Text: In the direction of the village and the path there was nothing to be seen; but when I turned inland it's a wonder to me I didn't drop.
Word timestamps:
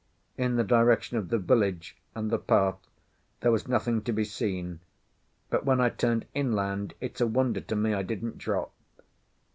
In 0.35 0.55
the 0.55 0.63
direction 0.63 1.17
of 1.17 1.29
the 1.29 1.37
village 1.37 1.95
and 2.15 2.31
the 2.31 2.39
path 2.39 2.79
there 3.41 3.51
was 3.51 3.67
nothing 3.67 4.01
to 4.01 4.11
be 4.11 4.23
seen; 4.25 4.79
but 5.51 5.63
when 5.63 5.79
I 5.79 5.89
turned 5.89 6.25
inland 6.33 6.95
it's 6.99 7.21
a 7.21 7.27
wonder 7.27 7.61
to 7.61 7.75
me 7.75 7.93
I 7.93 8.01
didn't 8.01 8.39
drop. 8.39 8.71